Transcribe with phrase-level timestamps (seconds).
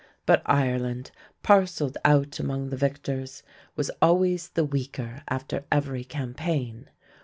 [0.25, 1.11] But Ireland,
[1.43, 3.43] parcelled out among the victors,
[3.75, 6.89] was always the weaker after every campaign.